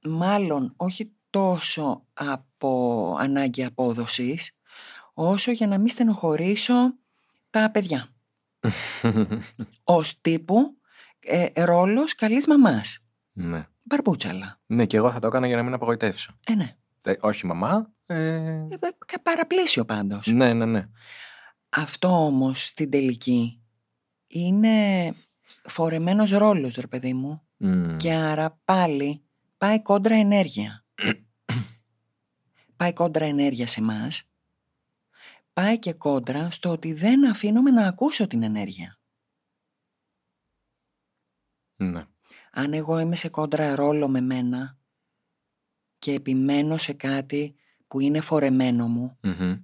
[0.03, 4.53] μάλλον όχι τόσο από ανάγκη απόδοσης
[5.15, 6.95] όσο για να μην στενοχωρήσω
[7.51, 8.16] τα παιδιά.
[9.85, 10.77] Ως τύπου
[11.21, 12.99] ε, ρόλος καλής μαμάς.
[13.33, 13.67] ναι.
[13.89, 14.61] Μπαρμπούτσαλα.
[14.67, 16.39] Ναι, και εγώ θα το έκανα για να μην απογοητεύσω.
[16.47, 16.77] Ε, ναι.
[17.05, 17.91] Ε, όχι μαμά.
[18.07, 18.17] Ε...
[18.17, 20.27] Ε, ε, κα- παραπλήσιο πάντως.
[20.27, 20.89] Ναι, ναι, ναι.
[21.69, 23.63] Αυτό όμως στην τελική
[24.27, 25.15] είναι
[25.63, 27.43] φορεμένος ρόλος, ρε παιδί μου.
[27.57, 27.97] Μμ.
[27.97, 29.23] Και άρα πάλι
[29.59, 30.85] πάει κόντρα ενέργεια.
[32.77, 34.23] πάει κόντρα ενέργεια σε εμάς.
[35.57, 39.01] Πάει και κόντρα στο ότι δεν αφήνομαι να ακούσω την ενέργεια.
[41.77, 42.07] Ναι.
[42.51, 44.79] Αν εγώ είμαι σε κόντρα ρόλο με μένα
[45.99, 47.55] και επιμένω σε κάτι
[47.89, 49.57] που είναι φορεμένο μου, Μμμ.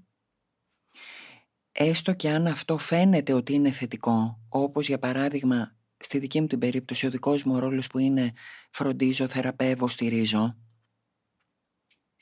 [1.72, 6.58] έστω και αν αυτό φαίνεται ότι είναι θετικό, όπως για παράδειγμα στη δική μου την
[6.58, 8.32] περίπτωση ο δικός μου ρόλος που είναι
[8.70, 10.56] φροντίζω, θεραπεύω, στηρίζω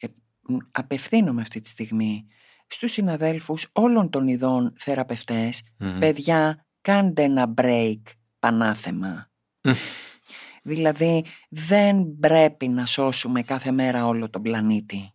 [0.00, 0.06] ε,
[0.70, 2.26] απευθύνομαι αυτή τη στιγμή
[2.70, 5.62] στους συναδέλφους όλων των ειδών θεραπευτές
[5.98, 8.00] παιδιά κάντε ένα break
[8.38, 9.30] πανάθεμα
[10.62, 15.12] δηλαδή δεν πρέπει να σώσουμε κάθε μέρα όλο τον πλανήτη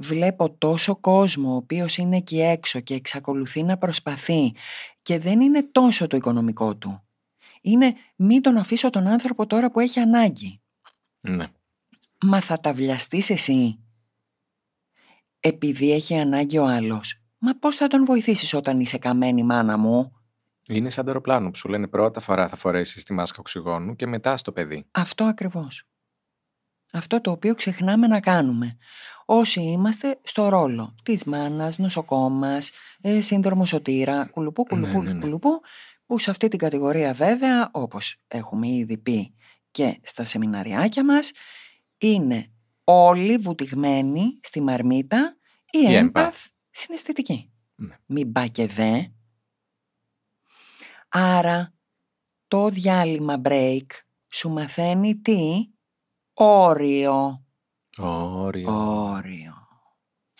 [0.00, 4.52] βλέπω τόσο κόσμο ο οποίος είναι εκεί έξω και εξακολουθεί να προσπαθεί
[5.02, 7.02] και δεν είναι τόσο το οικονομικό του.
[7.60, 10.60] Είναι μην τον αφήσω τον άνθρωπο τώρα που έχει ανάγκη.
[11.20, 11.46] Ναι.
[12.22, 13.78] Μα θα τα βιαστείς εσύ;
[15.40, 17.14] Επειδή έχει ανάγκη ο άλλος.
[17.38, 20.12] Μα πώς θα τον βοηθήσεις όταν είσαι καμένη μάνα μου;
[20.68, 24.06] Είναι σαν το αεροπλάνο που σου λένε πρώτα φορά θα φορέσεις τη μάσκα οξυγόνου και
[24.06, 24.86] μετά στο παιδί.
[24.90, 25.84] Αυτό ακριβώς.
[26.92, 28.76] Αυτό το οποίο ξεχνάμε να κάνουμε.
[29.24, 35.20] Όσοι είμαστε στο ρόλο της μάνας, νοσοκόμας, ε, σύνδρομο σωτήρα, κουλουπού, κουλουπού, Ναι, ναι, ναι.
[35.20, 35.60] κουλουπού,
[36.06, 39.34] που σε αυτή την κατηγορία βέβαια, όπως έχουμε ήδη πει
[39.70, 41.32] και στα σεμιναριάκια μας,
[41.98, 42.50] είναι
[42.84, 45.36] όλοι βουτυγμένοι στη μαρμίτα
[45.70, 47.52] ή Η έμπαθ συναισθητική.
[47.74, 47.98] Ναι.
[48.06, 49.02] Μην πάει και δε.
[51.08, 51.74] Άρα
[52.48, 53.86] το διάλειμμα break
[54.28, 55.70] σου μαθαίνει τι;
[56.32, 57.44] Όριο.
[57.98, 58.72] Όριο.
[58.72, 59.54] Όριο.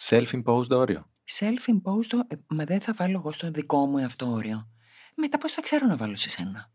[0.00, 1.10] Self-imposed όριο.
[1.38, 4.68] Self-imposed, ε, μα δεν θα βάλω εγώ στο δικό μου αυτό όριο.
[5.14, 6.72] Μετά πώς θα ξέρω να βάλω σε σένα;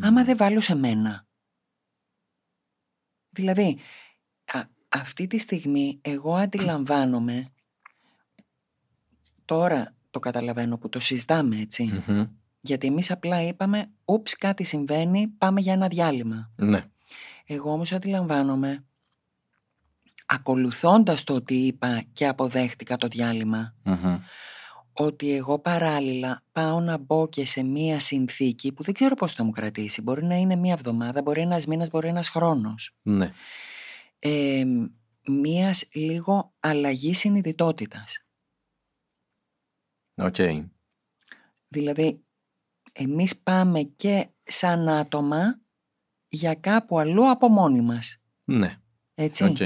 [0.00, 1.26] Άμα δεν βάλω σε μένα.
[3.30, 3.82] Δηλαδή, α-
[4.96, 7.46] αυτή τη στιγμή εγώ αντιλαμβάνομαι,
[9.44, 12.26] τώρα το καταλαβαίνω που το συζητάμε έτσι, Μμμ.
[12.60, 16.50] γιατί εμείς απλά είπαμε, ούψ κάτι συμβαίνει, πάμε για ένα διάλειμμα.
[16.56, 16.84] Ναι.
[17.46, 18.84] Εγώ όμως αντιλαμβάνομαι,
[20.26, 24.18] ακολουθώντας το ότι είπα και αποδέχτηκα το διάλειμμα, Μμμ.
[24.92, 29.44] ότι εγώ παράλληλα πάω να μπω και σε μία συνθήκη που δεν ξέρω πώς θα
[29.44, 30.02] μου κρατήσει.
[30.02, 32.94] Μπορεί να είναι μία εβδομάδα, μπορεί ένας μήνας, μπορεί ένας χρόνος.
[33.02, 33.32] Ναι.
[34.18, 34.64] Ε,
[35.26, 38.26] μίας λίγο αλλαγής συνειδητότητας.
[40.14, 40.36] Οκ.
[41.68, 42.24] Δηλαδή,
[42.92, 45.60] εμείς πάμε και σαν άτομα
[46.28, 48.20] για κάπου αλλού από μόνοι μας.
[48.44, 48.80] Ναι.
[49.14, 49.44] Έτσι.
[49.44, 49.56] Οκ.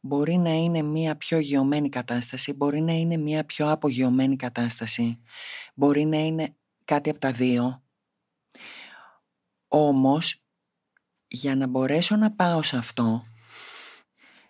[0.00, 5.20] Μπορεί να είναι μία πιο γεωμένη κατάσταση, μπορεί να είναι μία πιο απογειωμένη κατάσταση,
[5.74, 7.82] μπορεί να είναι κάτι από τα δύο.
[9.68, 10.42] Όμως,
[11.28, 13.26] για να μπορέσω να πάω σε αυτό,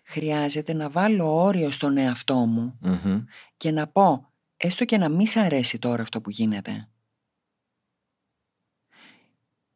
[0.09, 3.23] χρειάζεται να βάλω όριο στον εαυτό μου Μμμ.
[3.57, 6.89] και να πω, έστω και να μη σ' αρέσει τώρα αυτό που γίνεται.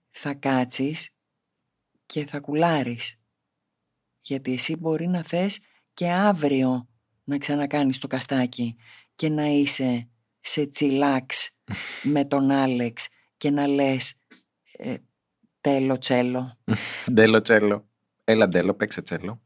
[0.09, 1.09] Θα κάτσεις
[2.05, 3.19] και θα κουλάρεις.
[4.19, 5.59] Γιατί εσύ μπορεί να θες
[5.93, 6.89] και αύριο
[7.23, 8.75] να ξανακάνεις το καστάκι
[9.15, 11.57] και να είσαι σε τσιλάξ
[12.13, 14.15] με τον Άλεξ και να λες
[14.71, 14.95] ε,
[15.61, 16.59] τέλο τσέλο.
[17.11, 17.89] Ντέλο τσέλο.
[18.23, 19.42] Έλα ντέλο, παίξε τσέλο.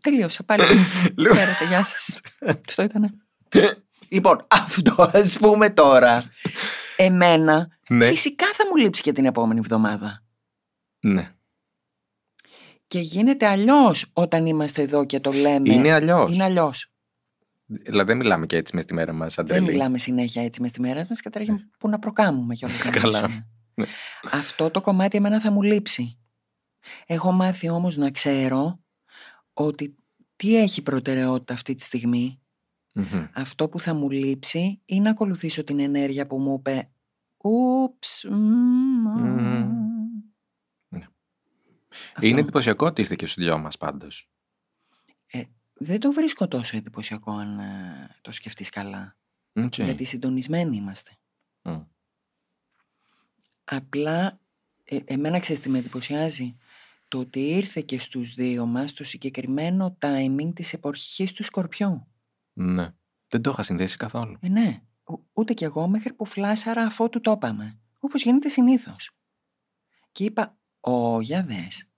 [0.00, 0.62] Τελείωσα πάλι.
[1.16, 1.36] Λοιπόν.
[1.38, 2.20] Χαίρετε, γεια σας.
[2.46, 3.10] Αυτό ήτανε.
[4.08, 6.22] λοιπόν, αυτό ας πούμε τώρα.
[6.96, 8.06] Εμένα Ναι.
[8.06, 10.24] φυσικά θα μου λείψει και την επόμενη εβδομάδα.
[11.00, 11.30] Ναι.
[12.86, 15.72] Και γίνεται αλλιώς όταν είμαστε εδώ και το λέμε.
[15.74, 16.34] Είναι αλλιώς.
[16.34, 16.86] Είναι αλλιώς.
[17.66, 19.66] Δηλαδή δεν μιλάμε και έτσι μες στη μέρα μας, Δεν Αντρέλη.
[19.66, 22.84] μιλάμε συνέχεια έτσι μες στη μέρα μας και τώρα έχει που να προκάμουμε κιόλας.
[22.84, 23.04] να Καλά.
[23.06, 23.46] μιλήσουμε.
[23.74, 23.84] Ναι.
[24.32, 26.18] Αυτό το κομμάτι εμένα θα μου λείψει.
[27.06, 28.80] Έχω μάθει όμως να ξέρω
[29.52, 29.94] ότι
[30.36, 32.40] τι έχει προτεραιότητα αυτή τη στιγμή.
[32.94, 33.26] Μμμ.
[33.32, 36.90] Αυτό που θα μου λείψει είναι να ακολουθήσω την ενέργεια που μου είπε
[37.36, 39.14] «Ούψ, μ, α».
[39.14, 39.68] Μμμ.
[40.88, 41.06] Ναι.
[42.14, 42.26] Αυτό.
[42.26, 44.26] Είναι εντυπωσιακό ότι ήρθε και στους δυο μας πάντως.
[45.84, 49.16] Δεν το βρίσκω τόσο εντυπωσιακό αν ε, το σκεφτείς καλά.
[49.70, 51.10] Γιατί συντονισμένοι είμαστε.
[53.64, 54.40] Απλά
[54.84, 56.56] ε, εμένα ξέρεις τι με εντυπωσιάζει;
[57.12, 62.06] Το ότι ήρθε και στους δύο μας το συγκεκριμένο timing της εποχής του Σκορπιού.
[62.52, 62.94] Ναι.
[63.28, 64.36] Δεν το είχα συνδέσει καθόλου.
[64.40, 64.82] Ε, ναι.
[65.04, 67.80] Ο- ούτε κι εγώ μέχρι που φλάσαρα αφού του το είπαμε.
[67.98, 69.10] Όπως γίνεται συνήθως.
[70.12, 71.90] Και είπα, «Ω, για δες.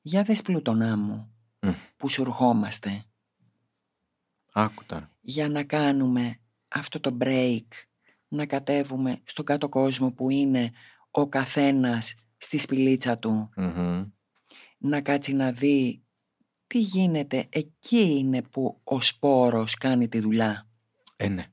[0.00, 1.70] Για δες πλούτονά μου, Μμ.
[1.96, 3.04] που σου ερχόμαστε
[4.52, 5.10] Άκου τώρα.
[5.20, 7.66] για να κάνουμε αυτό το break,
[8.28, 10.72] να κατέβουμε στον κάτω κόσμο που είναι
[11.10, 14.04] ο καθένας στη σπηλίτσα του, Μμμ.
[14.78, 16.02] να κάτσει να δει
[16.66, 17.46] τι γίνεται.
[17.48, 20.68] Εκεί είναι που ο σπόρος κάνει τη δουλειά
[21.16, 21.46] Ε, ναι.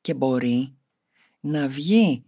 [0.00, 0.76] και μπορεί
[1.40, 2.24] να βγει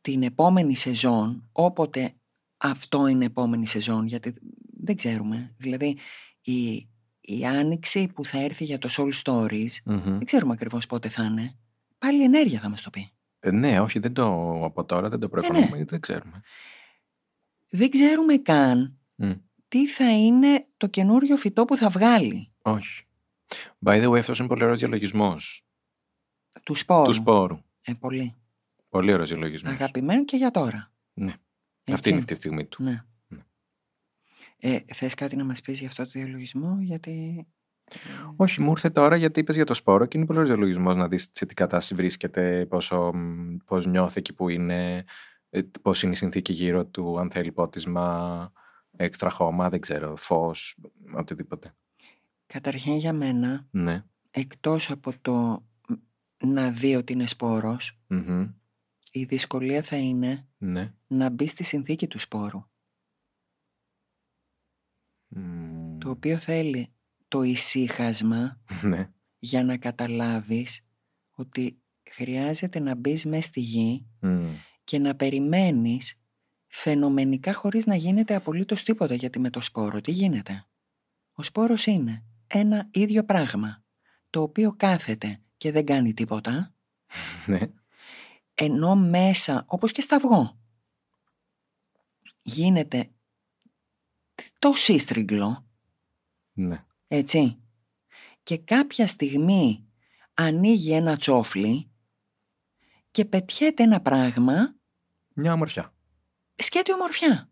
[0.00, 2.12] την επόμενη σεζόν, όποτε
[2.56, 4.34] αυτό είναι επόμενη σεζόν, γιατί
[4.82, 5.54] δεν ξέρουμε.
[5.58, 5.98] Δηλαδή,
[6.40, 6.88] η,
[7.20, 10.02] η άνοιξη που θα έρθει για το Soul Stories, Μμμ.
[10.02, 11.56] δεν ξέρουμε ακριβώς πότε θα είναι.
[11.98, 13.10] Πάλι η ενέργεια θα μας το πει.
[13.40, 15.76] Ε, ναι, όχι, δεν το από τώρα, δεν το προεικονομούμε, ναι.
[15.76, 16.42] γιατί δεν ξέρουμε.
[17.70, 19.32] Δεν ξέρουμε καν Μμ,
[19.68, 23.04] τι θα είναι το καινούριο φυτό που θα βγάλει όχι.
[23.84, 25.64] By the way, αυτός είναι πολύ ωραίος διαλογισμός
[26.62, 27.04] του σπόρου.
[27.04, 27.58] του σπόρου.
[27.82, 28.34] Ε, πολύ.
[28.88, 29.72] Πολύ ωραίος διαλογισμός.
[29.72, 30.92] Αγαπημένο και για τώρα.
[31.12, 31.34] Ναι.
[31.82, 31.92] Έτσι.
[31.92, 32.82] Αυτή είναι αυτή η στιγμή του.
[32.82, 33.04] Ναι.
[33.28, 33.44] Ναι.
[34.56, 37.46] Ε, θες κάτι να μας πεις για αυτό το διαλογισμό, γιατί...
[38.36, 41.08] Όχι, μου ήρθε τώρα γιατί είπες για το σπόρο και είναι πολύ ωραίος διαλογισμός να
[41.08, 45.04] δεις σε τι κατάσταση βρίσκεται, πόσο, μ, πώς νιώθει εκεί που είναι,
[45.50, 48.52] ε, πώς είναι η συνθήκη γύρω του, αν θέλει πότισμα,
[48.96, 50.76] έξτρα χώμα, δεν ξέρω, φως,
[51.14, 51.74] οτιδήποτε.
[52.46, 54.04] Καταρχήν για μένα, Ναι.
[54.30, 55.64] εκτός από το
[56.38, 58.46] να δει ότι είναι σπόρος, Μμμ.
[59.12, 60.94] η δυσκολία θα είναι Ναι.
[61.06, 62.64] να μπει στη συνθήκη του σπόρου.
[65.28, 65.98] Μμ.
[65.98, 66.92] Το οποίο θέλει
[67.30, 69.10] το ησύχασμα Ναι.
[69.38, 70.80] για να καταλάβεις
[71.30, 74.54] ότι χρειάζεται να μπεις μέσα στη γη Μμ.
[74.84, 76.14] και να περιμένεις
[76.66, 80.66] φαινομενικά χωρίς να γίνεται απολύτως τίποτα γιατί με το σπόρο τι γίνεται;
[81.32, 83.84] Ο σπόρος είναι ένα ίδιο πράγμα
[84.30, 86.74] το οποίο κάθεται και δεν κάνει τίποτα
[87.46, 87.60] Ναι.
[88.54, 90.58] ενώ μέσα όπως και στα αυγό
[92.42, 93.10] γίνεται
[94.58, 95.66] το σύστριγγλο
[96.52, 96.84] Ναι.
[97.12, 97.58] Έτσι
[98.42, 99.86] και κάποια στιγμή
[100.34, 101.90] ανοίγει ένα τσόφλι
[103.10, 104.74] και πετιέται ένα πράγμα
[105.34, 105.94] Μια ομορφιά.
[106.56, 107.50] σκέτη ομορφιά.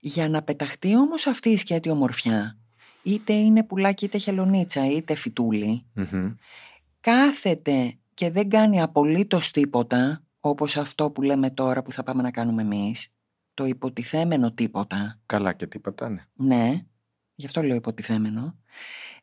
[0.00, 2.58] Για να πεταχτεί όμως αυτή η σκέτη ομορφιά,
[3.02, 6.34] είτε είναι πουλάκι είτε χελονίτσα είτε φυτούλι, Μμμ.
[7.00, 12.30] κάθεται και δεν κάνει απολύτως τίποτα, όπως αυτό που λέμε τώρα που θα πάμε να
[12.30, 13.08] κάνουμε εμείς,
[13.54, 16.26] το υποτιθέμενο τίποτα, Καλά και τίποτα, ναι.
[16.34, 16.84] ναι,
[17.40, 18.58] γι' αυτό λέω υποτιθέμενο,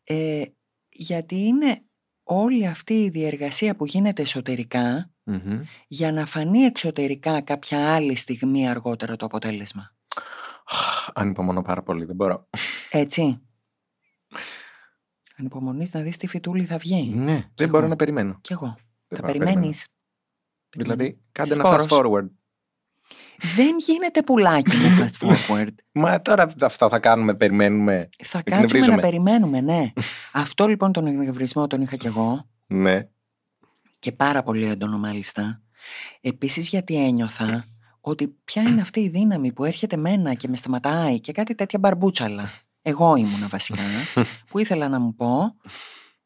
[0.04, 0.44] ε,
[0.90, 1.82] γιατί είναι
[2.24, 5.62] όλη αυτή η διεργασία που γίνεται εσωτερικά Μμμ.
[5.88, 9.96] για να φανεί εξωτερικά κάποια άλλη στιγμή αργότερα το αποτέλεσμα.
[11.14, 12.50] Ανυπομονώ πάρα πολύ, δεν μπορώ.
[12.92, 13.42] Έτσι.
[15.38, 17.14] Ανυπομονείς να δεις τι φυτούλη θα βγει.
[17.16, 17.88] Ναι, δεν μπορώ εγώ.
[17.88, 18.38] να περιμένω.
[18.42, 18.66] Κι εγώ.
[19.08, 19.52] Δεν θα μπορώ να περιμένω.
[19.52, 19.86] περιμένεις.
[20.78, 22.24] Δηλαδή, κάντε ένα fast Σπόρος.
[22.24, 22.30] forward.
[23.56, 25.74] Δεν γίνεται πουλάκι με fast forward.
[25.92, 28.10] Μα τώρα αυτά θα κάνουμε, περιμένουμε.
[28.24, 29.02] θα κάτσουμε να Εκνευρίζομαι.
[29.02, 29.92] περιμένουμε, ναι.
[30.34, 33.08] Αυτό λοιπόν τον εκνευρισμό τον είχα κι εγώ Ναι.
[34.00, 35.62] και πάρα πολύ έντονο μάλιστα.
[36.22, 37.66] Επίσης γιατί ένιωθα
[38.02, 41.80] ότι ποια είναι αυτή η δύναμη που έρχεται μένα και με σταματάει και κάτι τέτοια
[41.80, 42.50] μπαρμπούτσαλα.
[42.82, 43.82] Εγώ ήμουνα βασικά,
[44.50, 45.56] που ήθελα να μου πω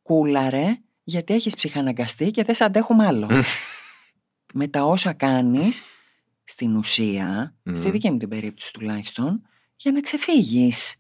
[0.02, 3.30] κούλαρε γιατί έχεις ψυχαναγκαστεί και δεν σε αντέχουμε άλλο.
[4.54, 5.82] με τα όσα κάνεις
[6.44, 7.92] στην ουσία, στη Μμμ.
[7.92, 9.42] δική μου την περίπτωση τουλάχιστον,
[9.76, 10.96] για να ξεφύγεις.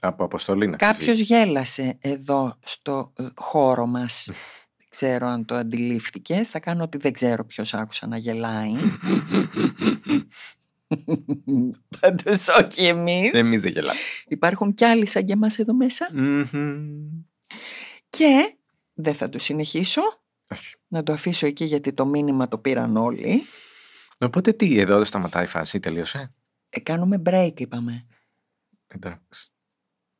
[0.00, 4.24] Από αποστολή να Κάποιος γέλασε εδώ στο ε, χώρο μας.
[4.78, 6.48] δεν ξέρω αν το αντιλήφθηκες.
[6.48, 8.72] Θα κάνω ότι δεν ξέρω ποιος άκουσα να γελάει.
[12.00, 13.32] Πάντως όχι εμείς.
[13.32, 13.98] Εμείς δεν γελάμε.
[14.28, 16.08] Υπάρχουν κι άλλοι σαν και εμάς εδώ μέσα.
[16.12, 17.22] Μμμ.
[18.08, 18.54] Και
[18.94, 20.00] δεν θα το συνεχίσω.
[20.50, 20.74] Όχι.
[20.92, 23.42] Να το αφήσω εκεί γιατί το μήνυμα το πήραν όλοι.
[24.18, 26.34] Οπότε τι, εδώ σταματάει η φάση, τελείωσε;
[26.70, 28.06] Ε, κάνουμε break είπαμε.
[28.86, 29.50] Εντάξει.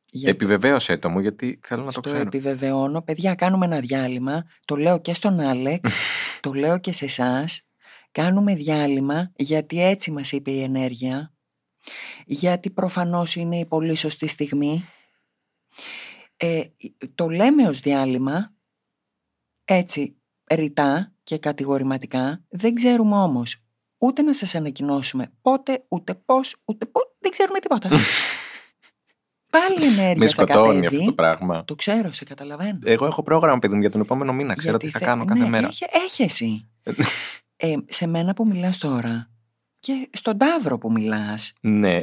[0.05, 2.21] Για Επιβεβαίωσέ το μου, γιατί θέλω να το το ξέρω.
[2.21, 3.01] επιβεβαιώνω.
[3.01, 4.43] Παιδιά, κάνουμε ένα διάλειμμα.
[4.65, 5.93] Το λέω και στον Άλεξ,
[6.41, 7.61] το λέω και σε εσάς.
[8.11, 11.33] Κάνουμε διάλειμμα γιατί έτσι μας είπε η ενέργεια.
[12.25, 14.83] Γιατί προφανώς είναι η πολύ σωστή στιγμή.
[16.37, 16.63] Ε,
[17.15, 18.53] το λέμε ως διάλειμμα,
[19.63, 20.20] έτσι
[20.55, 22.43] ρητά και κατηγορηματικά.
[22.49, 23.55] Δεν ξέρουμε όμως
[23.97, 26.99] ούτε να σας ανακοινώσουμε πότε, ούτε πώς, ούτε πού.
[27.19, 27.89] Δεν ξέρουμε τίποτα.
[29.51, 30.95] Πάλι η ενέργεια Με θα σκοτώνει κατέβει.
[30.95, 31.63] αυτό το πράγμα.
[31.65, 32.79] Το ξέρω, σε καταλαβαίνω.
[32.83, 34.53] Εγώ έχω πρόγραμμα, παιδί μου, για τον επόμενο μήνα.
[34.53, 35.67] Ξέρω Γιατί τι θα θε- κάνω ναι, κάθε μέρα.
[35.67, 36.69] Έχει, έχεις εσύ.
[37.55, 39.29] ε, σε μένα που μιλάς τώρα
[39.81, 41.99] και στον Ταύρο που μιλάς, ναι.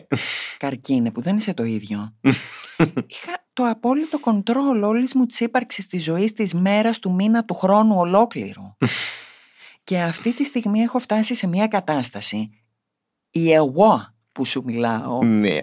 [0.58, 2.14] καρκίνε που δεν είσαι το ίδιο,
[3.12, 7.54] είχα το απόλυτο κοντρόλ όλης μου της ύπαρξης της ζωής, της μέρας, του μήνα, του
[7.54, 8.76] χρόνου ολόκληρου.
[9.84, 12.50] και αυτή τη στιγμή έχω φτάσει σε μια κατάσταση,
[13.30, 15.58] η εγώ που σου μιλάω, ναι.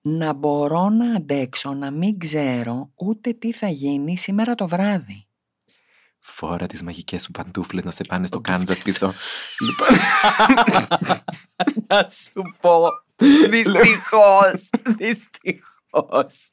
[0.00, 5.25] να μπορώ να αντέξω, να μην ξέρω ούτε τι θα γίνει σήμερα το βράδυ.
[6.28, 8.66] Φόρα τις μαγικές σου παντούφλες να σε πάνε στο Παντούφλες.
[8.66, 9.14] Κάνζας πίσω.
[9.66, 9.88] λοιπόν,
[11.86, 12.88] Να σου πω.
[13.48, 14.68] Δυστυχώς.
[14.98, 16.50] Δυστυχώς.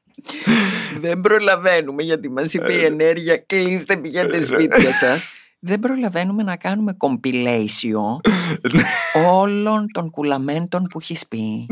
[0.99, 5.27] Δεν προλαβαίνουμε γιατί μας είπε η ενέργεια κλείστε πηγαίνετε σπίτια σας.
[5.59, 8.19] Δεν προλαβαίνουμε να κάνουμε compilation
[9.25, 11.65] όλων των κουλαμέντων που έχεις πει.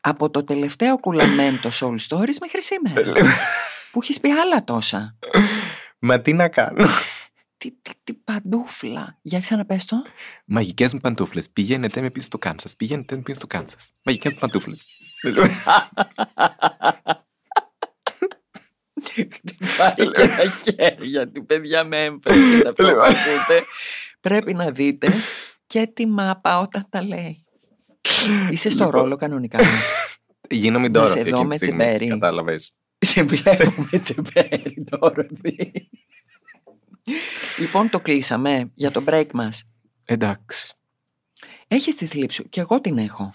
[0.00, 3.12] Από το τελευταίο κουλαμέντο Soul Stories μέχρι σήμερα.
[3.90, 5.16] που έχεις πει άλλα τόσα.
[5.98, 6.86] Μα τι να κάνω.
[7.56, 9.18] Τι, τι, τι παντούφλα.
[9.22, 9.96] Για ξαναπες το.
[10.44, 11.50] Μαγικές μου παντούφλες.
[11.50, 12.76] Πηγαίνετε με πίσω στο Κάνσας.
[12.76, 13.90] Πηγαίνετε με πίσω στο Κάνσας.
[14.02, 14.84] Μαγικές μου παντούφλες.
[19.12, 23.64] Χτυπάει και τα χέρια του, παιδιά με έμφαση να αυτό που ακούτε.
[24.20, 25.08] Πρέπει να δείτε
[25.66, 27.44] και τη μάπα όταν τα λέει.
[28.50, 29.00] Είσαι στο Λοιπόν.
[29.00, 29.58] ρόλο κανονικά.
[30.50, 31.82] Γίνομαι Να τώρα σε αυτή δω εκείνη με τη στιγμή.
[31.84, 32.08] τσιμπέρι.
[32.08, 32.72] Κατάλαβες.
[33.06, 35.26] Σε βλέπω με τσεπέρι τώρα.
[37.58, 39.64] λοιπόν, το κλείσαμε για το break μας.
[40.04, 40.74] Εντάξει.
[41.68, 43.32] Έχεις τη θλίψη σου και εγώ την έχω.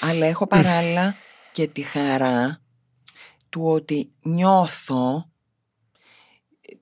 [0.00, 1.14] Αλλά έχω παράλληλα
[1.52, 2.60] και τη χαρά
[3.48, 5.30] του ότι νιώθω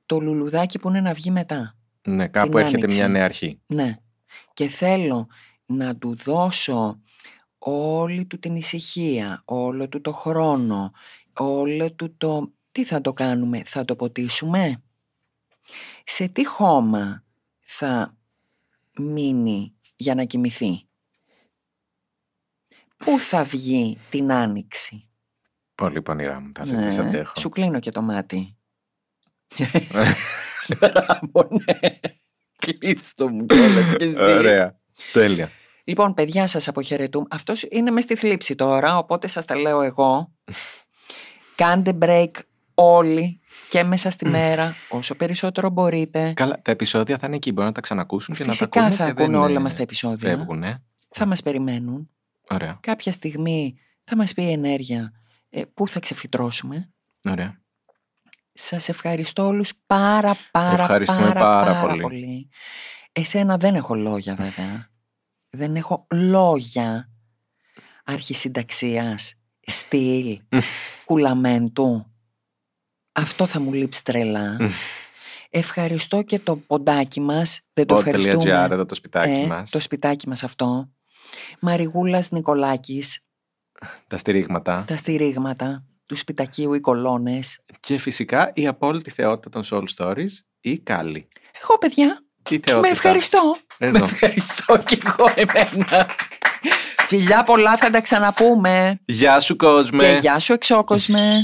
[0.06, 1.74] το λουλουδάκι που είναι να βγει μετά.
[2.02, 2.98] Ναι, κάπου Την έρχεται άνοιξη.
[2.98, 3.60] μια νέα αρχή.
[3.66, 3.96] Ναι.
[4.54, 5.26] Και θέλω
[5.66, 7.00] να του δώσω
[7.58, 10.92] όλη του την ησυχία, όλο του το χρόνο,
[11.40, 12.52] όλο του το...
[12.72, 14.82] Τι θα το κάνουμε, θα το ποτίσουμε.
[16.04, 17.24] Σε τι χώμα
[17.60, 18.16] θα
[18.98, 20.88] μείνει για να κοιμηθεί;
[22.96, 25.08] Πού θα βγει την άνοιξη;
[25.74, 27.40] Πολύ πονηρά μου τα λέτε, Ναι, αντέχω.
[27.40, 28.56] Σου κλείνω και το μάτι.
[30.78, 31.90] Μπράβο, ναι.
[32.56, 34.20] Κλείστο μου κιόλας και εσύ.
[34.22, 34.80] Ωραία.
[35.12, 35.50] Τέλεια.
[35.84, 37.26] Λοιπόν, παιδιά, σας αποχαιρετούμε.
[37.30, 40.32] Αυτός είναι μες στη θλίψη τώρα, οπότε σας τα λέω εγώ.
[41.64, 42.30] Κάντε break
[42.74, 46.32] όλοι και μέσα στη μέρα, όσο περισσότερο μπορείτε.
[46.36, 47.52] Καλά, τα επεισόδια θα είναι εκεί.
[47.52, 49.62] Μπορούν να τα ξανακούσουν και να τα Φυσικά ακούνε θα και ακούνε δεν όλα ε,
[49.62, 50.28] μας τα επεισόδια.
[50.28, 50.82] Φεύγουν, ε.
[51.08, 52.10] Θα μας περιμένουν.
[52.50, 52.78] Ωραία.
[52.80, 55.12] Κάποια στιγμή θα μας πει η ενέργεια
[55.50, 56.90] ε, πού θα ξεφυτρώσουμε.
[57.24, 57.60] Ωραία.
[58.52, 62.02] Σας ευχαριστώ όλους πάρα πάρα Ευχαριστούμε πάρα, πάρα πάρα πολύ.
[62.02, 62.48] πολύ.
[63.12, 64.90] Εσένα δεν έχω λόγια βέβαια.
[65.50, 67.08] δεν έχω λόγια
[68.04, 69.34] αρχισυνταξίας,
[69.66, 70.40] στυλ,
[71.14, 72.04] κουλαμέντου.
[73.12, 74.56] Αυτό θα μου λείψει τρελά.
[75.50, 77.60] Ευχαριστώ και το ποντάκι μας.
[77.72, 78.52] Δεν το Pod.gr, ευχαριστούμε.
[78.70, 80.90] εδώ το σπιτάκι Ε, μας; Το σπιτάκι μας αυτό.
[81.60, 83.20] Μαριγούλας Νικολάκης,
[84.06, 84.84] Τα στηρίγματα.
[84.86, 87.60] τα στηρίγματα του σπιτακίου οι κολόνες.
[87.80, 91.28] Και φυσικά η απόλυτη θεότητα των Soul Stories, η Κάλλη.
[91.62, 92.78] Εγώ παιδιά, Η θεότητα.
[92.80, 93.54] με ευχαριστώ.
[93.78, 93.98] Εδώ.
[93.98, 96.06] Με ευχαριστώ και εγώ εμένα.
[97.10, 99.00] Φιλιά πολλά θα τα ξαναπούμε.
[99.04, 99.98] Γεια σου κόσμε.
[99.98, 101.40] Και γεια σου εξόκοσμε.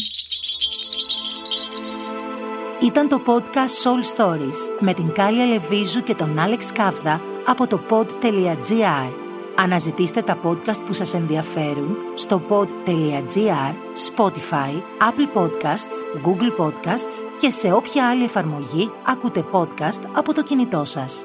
[2.82, 7.80] Ήταν το podcast Soul Stories με την Κάλια Λεβίζου και τον Άλεξ Κάβδα από το
[7.90, 9.12] pod.gr.
[9.56, 13.74] Αναζητήστε τα podcast που σας ενδιαφέρουν στο pod.gr,
[14.14, 20.84] Spotify, Apple Podcasts, Google Podcasts και σε όποια άλλη εφαρμογή ακούτε podcast από το κινητό
[20.84, 21.24] σας.